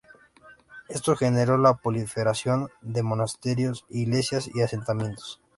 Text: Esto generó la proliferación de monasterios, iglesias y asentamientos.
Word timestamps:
Esto 0.89 1.15
generó 1.15 1.59
la 1.59 1.77
proliferación 1.77 2.69
de 2.81 3.03
monasterios, 3.03 3.85
iglesias 3.91 4.49
y 4.51 4.61
asentamientos. 4.63 5.39